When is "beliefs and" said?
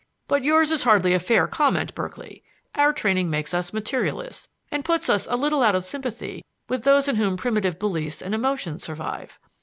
7.77-8.33